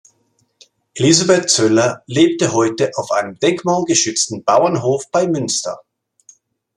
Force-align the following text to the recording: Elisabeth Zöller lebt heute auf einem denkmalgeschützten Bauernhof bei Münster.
Elisabeth 0.95 1.47
Zöller 1.51 2.01
lebt 2.07 2.41
heute 2.53 2.89
auf 2.95 3.11
einem 3.11 3.35
denkmalgeschützten 3.37 4.43
Bauernhof 4.43 5.03
bei 5.11 5.27
Münster. 5.27 5.79